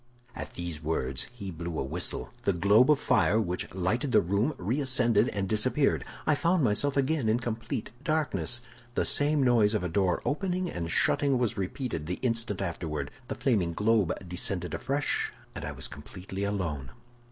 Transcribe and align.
"At 0.35 0.55
these 0.55 0.81
words 0.81 1.25
he 1.31 1.51
blew 1.51 1.77
a 1.77 1.83
whistle; 1.83 2.31
the 2.41 2.53
globe 2.53 2.89
of 2.89 2.99
fire 2.99 3.39
which 3.39 3.71
lighted 3.71 4.11
the 4.11 4.19
room 4.19 4.55
reascended 4.57 5.29
and 5.29 5.47
disappeared. 5.47 6.03
I 6.25 6.33
found 6.33 6.63
myself 6.63 6.97
again 6.97 7.29
in 7.29 7.39
complete 7.39 7.91
darkness. 8.03 8.61
The 8.95 9.05
same 9.05 9.43
noise 9.43 9.75
of 9.75 9.83
a 9.83 9.89
door 9.89 10.19
opening 10.25 10.71
and 10.71 10.89
shutting 10.89 11.37
was 11.37 11.55
repeated 11.55 12.07
the 12.07 12.17
instant 12.23 12.63
afterward; 12.63 13.11
the 13.27 13.35
flaming 13.35 13.73
globe 13.73 14.11
descended 14.27 14.73
afresh, 14.73 15.31
and 15.53 15.63
I 15.63 15.71
was 15.71 15.87
completely 15.87 16.45
alone. 16.45 16.89